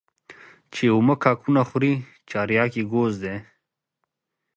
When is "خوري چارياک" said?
1.69-2.71